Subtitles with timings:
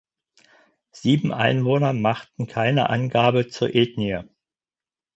[0.89, 4.21] Sieben Einwohner machten keine Angabe zur Ethnie.